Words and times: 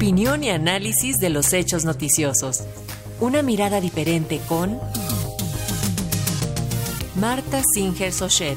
Opinión 0.00 0.42
y 0.42 0.48
análisis 0.48 1.18
de 1.18 1.28
los 1.28 1.52
hechos 1.52 1.84
noticiosos. 1.84 2.64
Una 3.20 3.42
mirada 3.42 3.82
diferente 3.82 4.40
con 4.48 4.80
Marta 7.16 7.60
Singer 7.74 8.10
Sochet. 8.10 8.56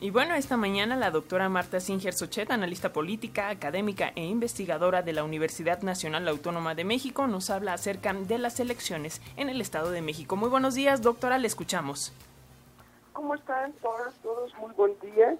Y 0.00 0.10
bueno, 0.10 0.36
esta 0.36 0.56
mañana 0.56 0.94
la 0.94 1.10
doctora 1.10 1.48
Marta 1.48 1.80
Singer 1.80 2.14
Sochet, 2.14 2.52
analista 2.52 2.92
política, 2.92 3.48
académica 3.48 4.12
e 4.14 4.22
investigadora 4.22 5.02
de 5.02 5.12
la 5.12 5.24
Universidad 5.24 5.82
Nacional 5.82 6.28
Autónoma 6.28 6.76
de 6.76 6.84
México, 6.84 7.26
nos 7.26 7.50
habla 7.50 7.72
acerca 7.72 8.12
de 8.12 8.38
las 8.38 8.60
elecciones 8.60 9.20
en 9.36 9.48
el 9.48 9.60
Estado 9.60 9.90
de 9.90 10.02
México. 10.02 10.36
Muy 10.36 10.50
buenos 10.50 10.76
días, 10.76 11.02
doctora, 11.02 11.38
le 11.38 11.48
escuchamos. 11.48 12.12
¿Cómo 13.12 13.34
están 13.34 13.72
todas, 13.82 14.14
todos? 14.22 14.54
Muy 14.60 14.72
buen 14.74 14.92
día, 15.00 15.34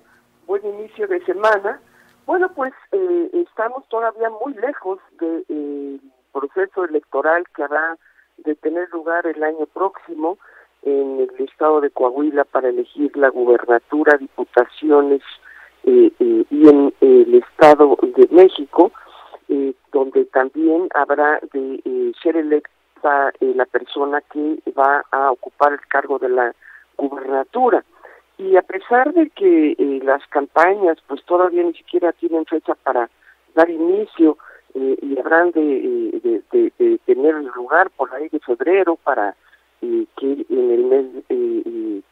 buen 0.49 0.67
inicio 0.67 1.07
de 1.07 1.25
semana. 1.25 1.81
Bueno, 2.27 2.51
pues 2.55 2.73
eh, 2.93 3.31
estamos 3.33 3.87
todavía 3.89 4.31
muy 4.31 4.55
lejos 4.55 4.99
del 5.21 5.45
eh, 5.49 5.99
proceso 6.33 6.85
electoral 6.85 7.45
que 7.55 7.63
habrá 7.63 7.97
de 8.39 8.55
tener 8.57 8.89
lugar 8.91 9.27
el 9.27 9.43
año 9.43 9.67
próximo 9.67 10.39
en 10.83 11.21
el 11.21 11.45
estado 11.45 11.81
de 11.81 11.91
Coahuila 11.91 12.45
para 12.45 12.69
elegir 12.69 13.17
la 13.17 13.29
gubernatura, 13.29 14.17
diputaciones 14.19 15.23
eh, 15.85 16.13
eh, 16.19 16.45
y 16.51 16.69
en 16.69 16.95
el 17.01 17.35
estado 17.35 17.97
de 18.03 18.29
México, 18.31 18.93
eh, 19.49 19.75
donde 19.93 20.25
también 20.27 20.89
habrá 20.95 21.41
de 21.53 22.13
ser 22.23 22.37
electa 22.37 22.71
la 23.41 23.67
persona 23.67 24.23
que 24.33 24.61
va 24.79 25.05
a 25.11 25.31
ocupar 25.31 25.75
el 25.75 25.87
cargo 25.89 26.19
de 26.19 26.31
la 26.31 26.55
gubernatura. 26.97 27.85
Y 28.37 28.57
a 28.57 28.63
pesar 28.63 29.13
de 29.15 29.31
que 29.31 29.77
las 30.03 30.27
campañas 30.29 30.99
pues 31.07 31.25
todavía 31.25 31.63
ni 31.63 31.75
siquiera 31.75 32.13
tienen 32.13 32.45
fecha 32.47 32.75
para 32.75 33.09
dar 33.55 33.71
inicio 33.71 34.37
y 34.75 35.19
habrán 35.19 35.53
de, 35.53 36.43
de 36.51 36.99
tener 37.07 37.35
lugar 37.57 37.91
por 37.91 38.13
ahí 38.13 38.29
de 38.29 38.41
febrero 38.41 38.97
para 39.05 39.37
que 40.17 40.47
en 40.49 40.71
el 40.71 40.85
mes 40.85 41.07
eh, 41.29 42.03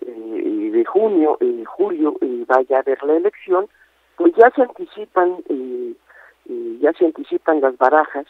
eh, 0.00 0.70
de 0.72 0.84
junio, 0.84 1.38
julio, 1.66 2.16
vaya 2.46 2.76
a 2.76 2.80
haber 2.80 3.02
la 3.04 3.16
elección, 3.16 3.68
pues 4.16 4.32
ya 4.36 4.50
se 4.50 4.62
anticipan, 4.62 5.36
ya 6.80 6.92
se 6.92 7.06
anticipan 7.06 7.60
las 7.60 7.76
barajas. 7.76 8.26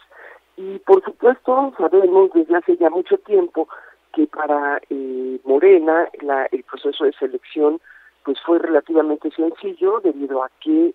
Y 0.56 0.78
por 0.80 1.04
supuesto 1.04 1.72
sabemos 1.78 2.30
desde 2.34 2.56
hace 2.56 2.76
ya 2.76 2.90
mucho 2.90 3.16
tiempo 3.18 3.68
que 4.12 4.26
para 4.26 4.80
eh, 4.90 5.40
Morena 5.44 6.08
la, 6.22 6.46
el 6.46 6.62
proceso 6.64 7.04
de 7.04 7.12
selección 7.12 7.80
pues 8.24 8.38
fue 8.44 8.58
relativamente 8.58 9.30
sencillo 9.30 10.00
debido 10.00 10.42
a 10.42 10.50
que 10.60 10.92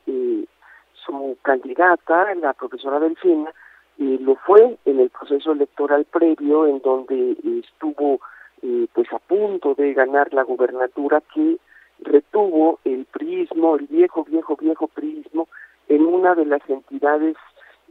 su 1.05 1.37
candidata, 1.41 2.33
la 2.35 2.53
profesora 2.53 2.99
Delfina, 2.99 3.51
y 3.97 4.17
lo 4.19 4.35
fue 4.35 4.77
en 4.85 4.99
el 4.99 5.09
proceso 5.09 5.51
electoral 5.51 6.05
previo 6.05 6.67
en 6.67 6.79
donde 6.81 7.35
estuvo 7.63 8.19
eh, 8.61 8.87
pues 8.93 9.11
a 9.13 9.19
punto 9.19 9.75
de 9.75 9.93
ganar 9.93 10.33
la 10.33 10.43
gubernatura 10.43 11.21
que 11.33 11.57
retuvo 11.99 12.79
el 12.85 13.05
priismo, 13.05 13.75
el 13.75 13.85
viejo, 13.87 14.23
viejo, 14.23 14.55
viejo 14.55 14.87
priismo 14.87 15.47
en 15.89 16.05
una 16.05 16.33
de 16.33 16.45
las 16.45 16.67
entidades 16.67 17.35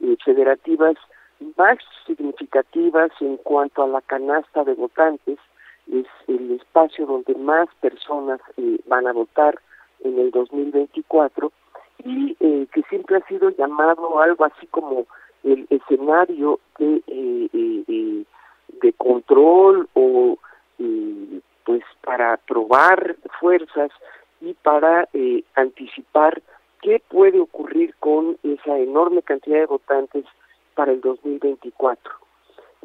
eh, 0.02 0.16
federativas 0.24 0.96
más 1.56 1.78
significativas 2.06 3.10
en 3.20 3.36
cuanto 3.38 3.82
a 3.82 3.88
la 3.88 4.00
canasta 4.02 4.64
de 4.64 4.74
votantes, 4.74 5.38
es 5.90 6.06
el 6.28 6.52
espacio 6.52 7.06
donde 7.06 7.34
más 7.34 7.68
personas 7.80 8.40
eh, 8.56 8.78
van 8.86 9.06
a 9.06 9.12
votar 9.12 9.58
en 10.04 10.18
el 10.18 10.30
2024 10.30 11.52
y 12.04 12.34
que 12.34 12.82
siempre 12.88 13.16
ha 13.16 13.26
sido 13.28 13.50
llamado 13.50 14.18
algo 14.20 14.44
así 14.44 14.66
como 14.68 15.06
el 15.44 15.66
escenario 15.70 16.60
de, 16.78 17.02
eh, 17.06 17.48
eh, 17.52 17.84
eh, 17.88 18.24
de 18.80 18.92
control 18.94 19.88
o 19.94 20.38
pues 21.64 21.84
para 22.02 22.36
probar 22.38 23.14
fuerzas 23.38 23.92
y 24.40 24.52
para 24.54 25.08
anticipar 25.54 26.42
qué 26.80 27.00
puede 27.08 27.38
ocurrir 27.38 27.94
con 28.00 28.36
esa 28.42 28.78
enorme 28.78 29.22
cantidad 29.22 29.60
de 29.60 29.66
votantes 29.66 30.24
para 30.74 30.92
el 30.92 31.00
2024. 31.00 32.12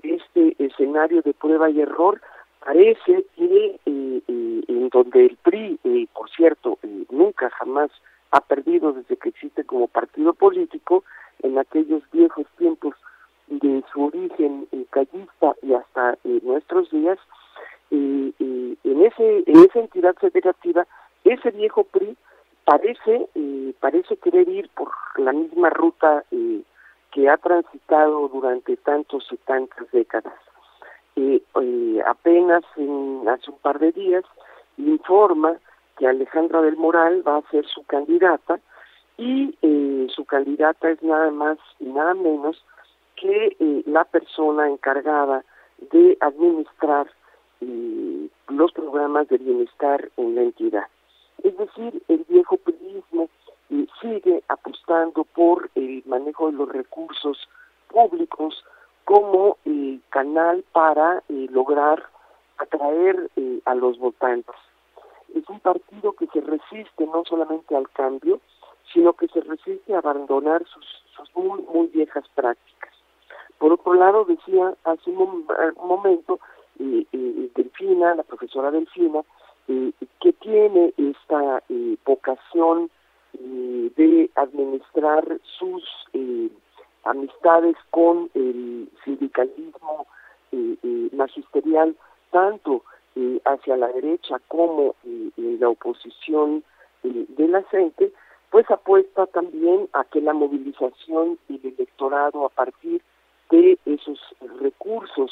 Este 0.04 0.56
escenario 0.60 1.22
de 1.22 1.34
prueba 1.34 1.70
y 1.70 1.82
error 1.82 2.22
parece 2.64 3.26
que 3.36 3.80
en 3.86 4.90
donde 4.90 5.26
el 5.26 5.38
PRI, 5.38 5.80
por 6.14 6.30
cierto, 6.30 6.78
nunca 7.10 7.50
jamás 7.52 7.92
ha 8.32 8.42
perdido 8.42 8.94
desde 8.94 9.18
que 9.18 9.30
existe 9.30 9.64
como 9.64 9.88
partido 9.88 10.34
político, 10.34 11.04
en 11.44 11.58
aquellos 11.58 12.04
viejos 12.12 12.46
tiempos 12.58 12.96
de 13.48 13.84
su 13.92 14.06
origen 14.06 14.68
eh, 14.72 14.86
callista 14.90 15.56
y 15.62 15.74
hasta 15.74 16.14
eh, 16.24 16.40
nuestros 16.44 16.90
días, 16.92 17.18
eh, 17.92 18.34
en 18.40 19.06
ese 19.06 19.44
en 19.46 19.58
esa 19.64 19.80
entidad 19.80 20.16
federativa 20.16 20.86
ese 21.24 21.52
viejo 21.52 21.86
PRI 21.86 22.18
parece 22.66 23.30
parece 23.80 24.18
querer 24.18 24.50
ir 24.50 24.70
por 24.76 24.90
la 25.18 25.32
misma 25.32 25.70
ruta 25.70 26.26
que 27.18 27.28
ha 27.28 27.38
transitado 27.38 28.28
durante 28.28 28.78
tantos 28.78 29.28
y 29.32 29.38
tantas 29.38 29.90
décadas. 29.92 30.36
apenas 32.06 32.64
hace 32.64 33.50
un 33.52 33.58
par 33.60 33.80
de 33.80 33.92
días 33.92 34.24
informa 34.78 35.58
que 35.98 36.06
Alejandra 36.06 36.62
del 36.62 36.78
Moral 36.78 37.28
va 37.28 37.38
a 37.38 37.50
ser 37.50 37.66
su 37.66 37.84
candidata 37.86 38.60
y 39.18 39.58
eh, 39.64 40.08
su 40.16 40.26
candidata 40.26 40.92
es 40.92 41.02
nada 41.02 41.32
más 41.32 41.58
y 41.80 41.86
nada 41.86 42.14
menos 42.14 42.64
que 43.16 43.58
eh, 43.60 43.82
la 43.88 44.04
persona 44.04 44.70
encargada 44.70 45.44
de 45.92 46.20
administrar 46.22 47.08
eh, 47.62 48.30
los 48.50 48.72
programas 48.74 49.28
de 49.30 49.40
bienestar 49.40 50.08
en 50.18 50.36
la 50.36 50.44
entidad. 50.44 50.86
Es 51.44 51.58
decir, 51.58 52.00
el 52.10 52.24
viejo 52.30 52.58
periodismo 52.58 53.28
sigue 54.02 54.44
apostando 54.48 55.24
por 55.24 55.70
el 55.76 56.04
manejo 56.06 56.48
de 56.48 56.58
los 56.58 56.70
recursos 56.70 57.50
públicos 57.90 58.64
como 59.06 59.58
canal 60.10 60.64
para 60.72 61.24
lograr 61.28 62.04
atraer 62.58 63.30
a 63.66 63.76
los 63.76 63.98
votantes. 64.00 64.56
Es 65.36 65.48
un 65.50 65.60
partido 65.60 66.14
que 66.14 66.28
se 66.28 66.42
resiste 66.42 67.06
no 67.06 67.24
solamente 67.26 67.76
al 67.76 67.90
cambio, 67.92 68.40
sino 68.94 69.14
que 69.14 69.28
se 69.28 69.42
resiste 69.42 69.94
a 69.94 70.00
abandonar 70.00 70.64
sus, 70.66 70.86
muy, 71.36 71.62
muy 71.62 71.88
viejas 71.88 72.26
prácticas. 72.36 72.94
Por 73.58 73.74
otro 73.74 73.94
lado, 73.94 74.26
decía 74.26 74.74
hace 74.84 75.10
un, 75.10 75.46
momento 75.84 76.40
eh, 76.80 77.06
eh, 77.12 77.52
Delfina, 77.56 78.16
la 78.16 78.24
profesora 78.24 78.72
Delfina, 78.72 79.22
eh, 79.68 79.92
que 80.22 80.34
tiene 80.34 80.94
esta 80.98 81.64
eh, 81.70 81.98
vocación 82.06 82.90
eh, 83.34 83.92
de 83.96 84.30
administrar 84.36 85.40
sus 85.60 85.84
amistades 87.04 87.76
con 87.92 88.30
el 88.34 88.90
sindicalismo 89.04 90.08
magisterial, 91.12 91.96
tanto 92.32 92.84
hacia 93.46 93.78
la 93.78 93.88
derecha 93.90 94.40
como 94.48 94.96
la 95.36 95.70
oposición 95.70 96.64
de 97.04 97.48
la 97.48 97.64
gente, 97.64 98.12
pues 98.50 98.70
apuesta 98.72 99.26
también 99.28 99.90
a 99.94 100.04
que 100.06 100.22
la 100.22 100.34
movilización 100.34 101.38
del 101.48 101.74
electorado 101.78 102.46
a 102.46 102.50
partir 102.50 103.02
de 103.50 103.78
esos 103.86 104.20
recursos 104.62 105.32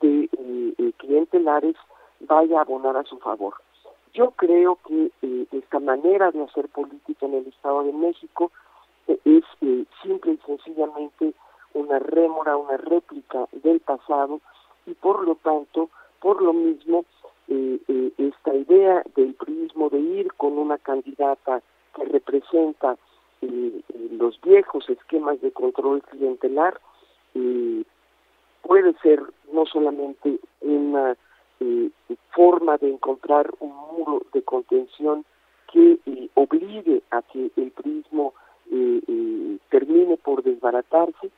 de 0.00 0.24
eh, 0.24 0.74
eh, 0.78 0.92
clientelares 0.98 1.76
vaya 2.20 2.58
a 2.58 2.62
abonar 2.62 2.96
a 2.96 3.04
su 3.04 3.18
favor. 3.18 3.54
Yo 4.14 4.32
creo 4.32 4.78
que 4.86 5.10
eh, 5.22 5.46
esta 5.52 5.78
manera 5.78 6.30
de 6.30 6.42
hacer 6.42 6.68
política 6.68 7.26
en 7.26 7.34
el 7.34 7.46
Estado 7.46 7.84
de 7.84 7.92
México 7.92 8.50
es 9.24 9.44
simple 10.02 10.32
y 10.32 10.36
sencillamente 10.46 11.32
una 11.74 11.98
rémora, 11.98 12.56
una 12.56 12.76
réplica 12.76 13.46
del 13.52 13.80
pasado 13.80 14.40
y 14.86 14.94
por 14.94 15.26
lo 15.26 15.34
tanto, 15.36 15.90
por 16.20 16.42
lo 16.42 16.52
mismo, 16.52 17.04
esta 17.48 18.54
idea 18.54 19.02
del 19.16 19.34
turismo 19.34 19.88
de 19.88 19.98
ir 19.98 20.32
con 20.34 20.58
una 20.58 20.78
candidata 20.78 21.62
que 21.94 22.04
representa 22.04 22.96
eh, 23.42 23.80
eh, 23.88 24.08
los 24.12 24.40
viejos 24.42 24.88
esquemas 24.88 25.40
de 25.40 25.50
control 25.50 26.02
clientelar 26.02 26.80
eh, 27.34 27.84
puede 28.62 28.92
ser 29.02 29.22
no 29.52 29.64
solamente 29.66 30.38
una 30.60 31.16
forma 32.32 32.78
de 32.78 32.90
encontrar 32.90 33.50
un 33.60 33.74
muro 33.74 34.22
de 34.32 34.42
contención 34.42 35.24
que 35.72 35.98
obligue 36.34 37.02
a 37.10 37.22
que 37.22 37.50
el 37.56 37.72
turismo 37.72 38.32
termine 39.68 40.16
por 40.16 40.42
desbaratarse, 40.42 41.30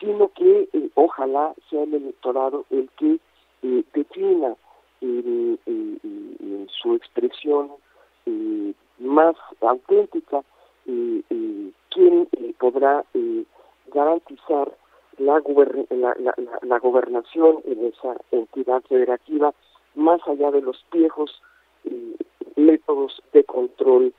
sino 0.00 0.28
que 0.28 0.68
ojalá 0.94 1.54
sea 1.70 1.82
el 1.82 1.94
electorado 1.94 2.64
el 2.70 2.88
que 2.96 3.18
defina 3.94 4.54
su 6.82 6.94
expresión 6.94 7.70
más 8.98 9.36
auténtica 9.60 10.42
y, 10.86 11.24
quién 11.90 12.28
podrá 12.58 13.04
garantizar 13.92 14.75
la, 15.26 16.14
la, 16.62 16.78
gobernación 16.78 17.60
en 17.64 17.86
esa 17.86 18.16
entidad 18.30 18.82
federativa, 18.88 19.52
más 19.94 20.20
allá 20.26 20.50
de 20.50 20.62
los 20.62 20.84
viejos 20.92 21.42
métodos 22.56 23.22
de 23.32 23.44
control 23.44 24.12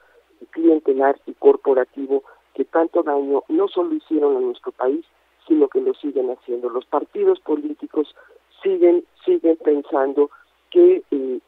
clientelar 0.51 1.19
y 1.25 1.33
corporativo 1.33 2.23
que 2.53 2.65
tanto 2.65 3.03
daño 3.03 3.43
no 3.49 3.67
solo 3.67 3.93
hicieron 3.93 4.37
a 4.37 4.39
nuestro 4.39 4.71
país, 4.71 5.05
sino 5.47 5.67
que 5.67 5.81
lo 5.81 5.93
siguen 5.93 6.29
haciendo. 6.31 6.69
Los 6.69 6.85
partidos 6.85 7.39
políticos 7.39 8.13
siguen, 8.61 9.05
siguen 9.25 9.57
pensando 9.57 10.29
que 10.71 11.03
eh, 11.11 11.39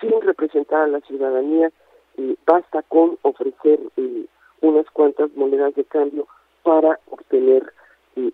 sin 0.00 0.20
representar 0.22 0.82
a 0.82 0.86
la 0.86 1.00
ciudadanía 1.00 1.70
eh, 2.16 2.36
basta 2.46 2.82
con 2.82 3.18
ofrecer 3.22 3.80
eh, 3.96 4.26
unas 4.60 4.86
cuantas 4.90 5.30
monedas 5.36 5.74
de 5.74 5.84
cambio 5.84 6.26
para 6.62 6.98
obtener 7.10 7.72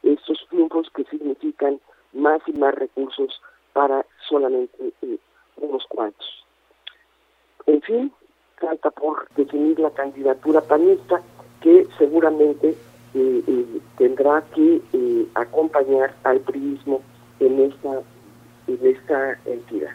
esos 0.02 0.46
triunfos 0.48 0.88
que 0.94 1.04
significan 1.04 1.80
más 2.12 2.40
y 2.46 2.52
más 2.52 2.74
recursos 2.74 3.40
para 3.72 4.04
solamente 4.28 4.92
unos 5.56 5.84
cuantos. 5.88 6.44
En 7.66 7.80
fin, 7.82 8.12
falta 8.60 8.90
por 8.90 9.28
definir 9.36 9.78
la 9.78 9.90
candidatura 9.90 10.60
panista 10.60 11.20
que 11.60 11.86
seguramente 11.98 12.76
eh, 13.14 13.42
eh, 13.46 13.80
tendrá 13.98 14.42
que 14.54 14.80
eh, 14.92 15.26
acompañar 15.34 16.14
al 16.24 16.40
priismo 16.40 17.02
en 17.40 17.60
esta, 17.60 18.00
en 18.68 18.86
esta 18.86 19.38
entidad. 19.44 19.90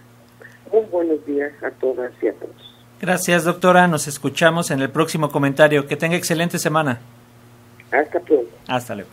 Muy 0.71 0.85
buenos 0.85 1.25
días 1.25 1.51
a 1.63 1.71
todas 1.71 2.11
y 2.21 2.27
a 2.27 2.33
todos. 2.33 2.75
Gracias, 2.99 3.45
doctora. 3.45 3.87
Nos 3.87 4.07
escuchamos 4.07 4.71
en 4.71 4.81
el 4.81 4.89
próximo 4.89 5.29
comentario. 5.29 5.87
Que 5.87 5.95
tenga 5.95 6.15
excelente 6.15 6.57
semana. 6.57 6.99
Hasta 7.91 8.19
pronto. 8.19 8.49
Hasta 8.67 8.95
luego. 8.95 9.09